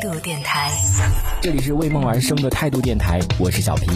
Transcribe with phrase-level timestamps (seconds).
[0.00, 0.70] 态度电台。
[1.42, 3.86] 这里是为梦而生的态度电台，我是小皮。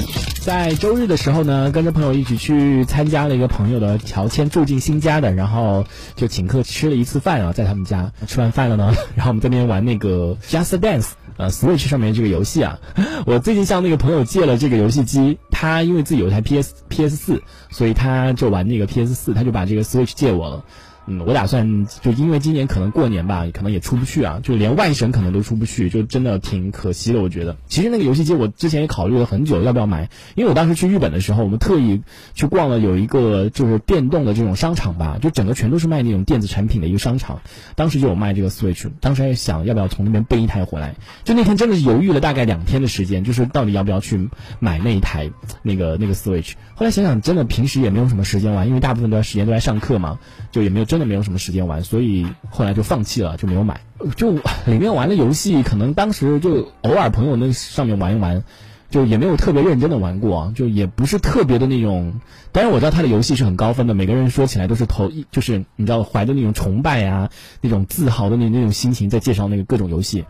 [0.43, 11.12] 在周日的时候呢，跟着朋友一起去参加了一个朋友的乔迁住进新家的，然后就请客吃了一次饭啊，在他们家吃完饭了呢， 然后我们在那边玩那个 Just Dance。
[11.38, 12.79] 呃，Switch 上面这个游戏啊，
[13.25, 20.64] 我最近向那个朋友借了这个游戏机，他因为自己有一台 PS PS 四，所以他就玩那个 PS 四，他就把这个 Switch 借我了。
[21.06, 27.20] 嗯，我打算就因为今年可能过年吧，可能也出不去啊，就连外省可能都出不去，就真的挺可惜的。
[27.20, 32.02] 我觉得，其实那个游戏机我之前也考虑了很久要不要买，因为我当时去日本的时候，我们特意
[32.34, 37.41] 去逛了有一个就是电动的这种商场吧，就整个全都是卖那种电子产品的一个商场，
[37.77, 40.94] 当时就有卖这个 Switch，当时还想要不要从那边背一台回来，
[41.24, 45.30] 就那天真的是犹豫了大概两天的时间，就是到底要不要去买那一台
[45.62, 46.52] 那个那个 Switch。
[46.77, 50.18] 后来想想，真的平时也没有什么时间玩，因为大部分的时间都在上课嘛，
[50.50, 53.81] 就也没有真的没有什么时间玩，所以后来就放弃了，就没有买。
[54.14, 54.31] 就
[54.64, 58.45] 里面玩的游戏，可能当时就偶尔朋友那上面玩一玩，
[58.91, 62.20] 就也没有特别认真的玩过，就也不是特别的那种。
[62.53, 67.29] 当然我知道他的游戏是很高分的，每个人说起来都是头一，就是你知道怀着那种崇拜呀、
[67.61, 70.25] 那种自豪的那那种心情在介绍那个各种游戏，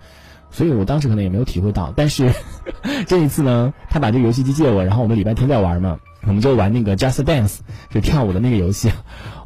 [0.51, 1.93] 所以我当时可能也没有体会到。
[1.95, 2.33] 但是
[3.07, 5.99] 这一次呢，他把这个游戏机借我，然后我们礼拜天在玩嘛。
[6.27, 7.59] 我们就玩那个 Just Dance，
[7.91, 8.91] 就跳舞的那个游戏，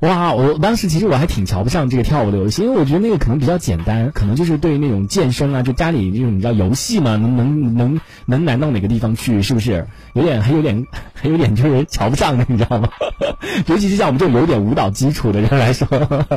[0.00, 0.32] 哇！
[0.32, 9.86] 我当时其实我还挺瞧不上这个跳舞的游戏，因为我觉得那个可能比较简单，可能就是对于那种健身啊，就家里那种你知道游戏嘛，能能能能难到哪个地方去，是不是？
[10.14, 12.88] 有点还有点还有点就是瞧不上的，你知道吗？
[13.66, 15.86] 尤其是像我们这种有点舞蹈基础的人来说，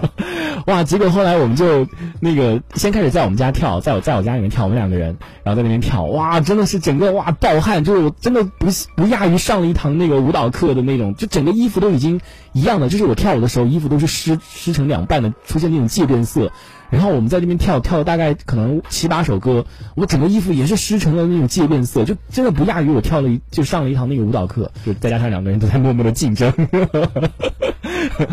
[0.68, 0.84] 哇！
[0.84, 1.88] 结果后来我们就
[2.20, 6.40] 那个先开始在我们家跳，在我在我家里面跳，我们两个人，然后在那边跳，哇！
[6.40, 12.22] 真的是整个哇暴汗，就是我真的不不亚于上了一堂那个舞蹈课的那种，就整个衣服都已经
[12.54, 16.52] 一样的，就是我跳舞的时候衣服都是湿湿成两半的，出现那种渐变色。
[16.90, 26.54] 然后我们在这边跳跳了大概可能七八首歌，我整个衣服也是湿成了那种渐变色，就真的不亚于我跳了一就上了一堂那个舞蹈课，就再加上两个人都在默默的竞争。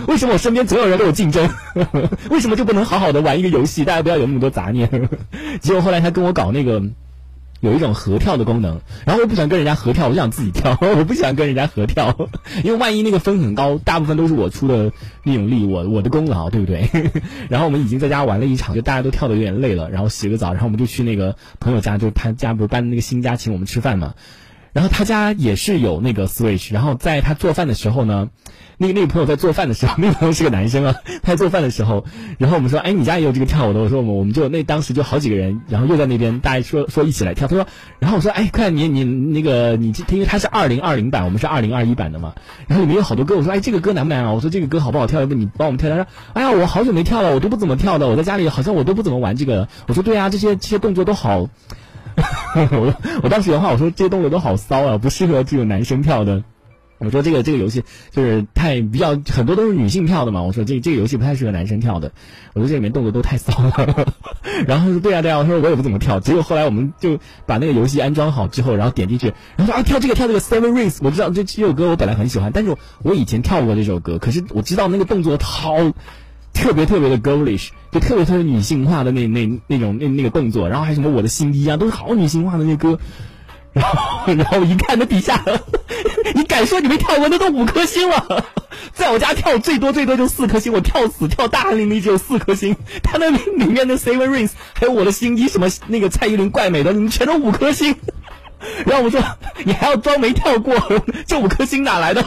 [0.09, 1.49] 为什么我身边总有人跟我竞争？
[2.31, 3.85] 为什么就不能好好的玩一个游戏？
[3.85, 5.09] 大家不要有那么多杂念。
[5.61, 6.83] 结果后来他跟我搞那个。
[7.61, 12.17] 有一种合跳的功能，然后我不想跟人家合跳，我想自己跳， 我不想跟人家合跳，
[12.65, 14.93] 因为万一那个分很高，大部分都是我出的
[15.25, 16.89] 那种力，我我的功劳，对不对？
[17.51, 24.15] 然后我们已经在家玩了一场，就大家都跳的有点累了，然后洗个澡，然后我们就去那个朋友家，就他家不是搬那个新家，请我们吃饭嘛。
[24.73, 28.29] 然后他家也是有那个 Switch，然后在他做饭的时候呢。
[28.81, 32.05] 那个那个朋友在做饭的时候，那个朋友是个男生啊， 他在做饭的时候，
[32.39, 33.81] 然后我们说，哎，你家也有这个跳舞的？
[33.81, 37.49] 我说我们我们就那当时就好几个人，然后又在那边，大家说说一起来跳。
[37.49, 37.67] 他说，
[37.99, 42.35] 然后我说，哎，快你你那个你，因为他是二零二零版，我们是二零二一版的嘛，
[42.69, 44.33] 然后里面有好多歌，我说，哎，这个歌难不难啊？
[44.33, 45.19] 我说这个歌好不好跳？
[45.19, 45.91] 要不你帮我们跳？
[45.91, 49.67] 他说，哎呀，我好久没跳了，我都不怎么跳的，我在家里好像我都不怎么玩这个。
[49.89, 51.49] 我说，对啊，这些这些动作都好，
[52.73, 56.45] 我 我当时原话我说这些动作都好骚啊，不适合只有男生跳的。
[57.01, 60.43] 我说这个这个游戏就是太比较很多都是女性跳的嘛。
[60.43, 62.11] 我说这这个游戏不太适合男生跳的。
[62.55, 64.07] 我说这里面动作都太骚了。
[64.67, 65.39] 然后他说对啊对啊。
[65.39, 66.19] 我说我也不怎么跳。
[66.19, 70.99] 结果后来我们就把那个游戏安装好之后，然后点进去，然后说啊跳这个跳这个 Seven Rings。
[71.01, 75.77] 我知道这这首歌我本来很喜欢，但是我我以前跳过这首歌，可是我知道那个动作好
[76.53, 82.99] 特别特别的 girlish，就特别特别女性化的那那那种那那个动作，然后还有什么我的心衣啊，都是好女性化的那歌。
[83.75, 85.45] 然后然后一看那底下。
[86.35, 87.29] 你敢说你没跳过？
[87.29, 88.45] 那都五颗星了，
[88.93, 92.77] 在我家跳最多最多就四颗星，我跳死跳大汗淋漓只有四颗星。
[93.03, 97.95] 他那里面的 Seven Rings，还有我的心机什么那个蔡依林怪美的，你们全都五颗星。
[98.87, 99.23] 然后我说
[99.65, 100.75] 你还要装没跳过，
[101.27, 102.25] 这五颗星哪来的？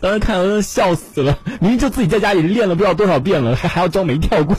[0.00, 4.56] 当时看我都笑死了，明明就自己在家里练了不知道多少遍了，还还要装没跳过。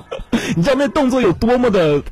[0.56, 2.02] 你知道那动作有多么的，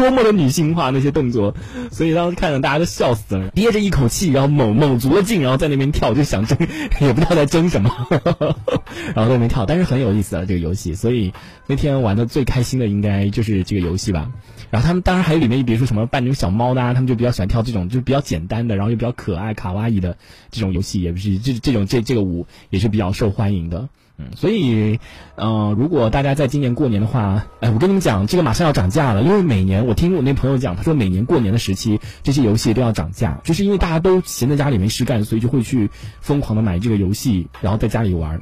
[0.00, 1.54] 多么的女性化那些动作，
[1.92, 6.56] 所以当时看着大家都笑死了，憋着一口气，然后猛猛足了劲，然后在那边跳，就想争，
[7.02, 11.34] 也不知道在争什么，然后在那边跳，但是很有意思啊这个游戏，所以
[11.66, 14.30] 那天玩的最开心的应该就是这个游戏吧。
[14.70, 20.16] 然后他们当然还有里面，比如说什么扮成小猫的啊，他们就比较喜欢跳这种，就比较简单的，然后又比较可爱卡哇伊的
[20.50, 23.90] 这种游戏，也不是这这种这这个舞也是比较受欢迎的。
[24.36, 25.00] 所以，
[25.36, 35.90] 呃，如果大家在今年过年的话，哎，我跟你们讲，这个马上要涨价了，因为每年我听我那朋友讲，他说每年过年的时期，这些游戏都要涨价，就是因为大家都闲在家里没事干，所以就会去
[36.20, 38.40] 疯狂的买这个游戏，然后在家里玩，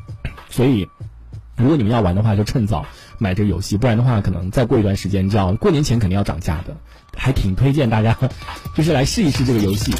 [0.50, 0.88] 所以。
[1.58, 2.86] 如果你们要玩的话，就趁早
[3.18, 6.76] 买这个游戏，不然的话，可能再过一段时间，你知道，过年前肯定要涨价的，
[7.16, 8.16] 还挺推荐大家，
[8.76, 9.92] 就是来试一试这个游戏。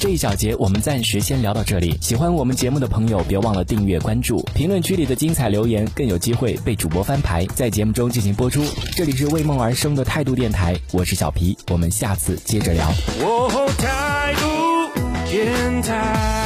[0.00, 1.96] 这一小节我们暂时先聊到这里。
[2.00, 8.64] 喜欢我们节目的朋友，别忘了订阅关注，评论区里的精彩留言更有机会被主播翻牌，在节目中进行播出。
[8.96, 12.88] 这里是为梦而生的态度电台，我是小皮，我们下次接着聊。
[13.20, 16.41] 哦，态度电台。